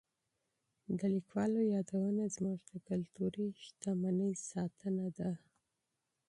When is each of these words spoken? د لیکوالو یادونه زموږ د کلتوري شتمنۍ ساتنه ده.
د 0.97 0.99
لیکوالو 1.15 1.59
یادونه 1.73 2.23
زموږ 2.35 2.57
د 2.71 2.73
کلتوري 2.87 3.47
شتمنۍ 3.63 4.33
ساتنه 4.49 5.07
ده. 5.17 5.31